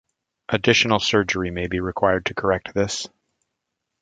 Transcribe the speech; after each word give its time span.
Additional 0.49 0.99
surgery 0.99 1.51
may 1.51 1.67
be 1.67 1.79
required 1.79 2.25
to 2.25 2.33
correct 2.33 2.73
this. 2.73 3.07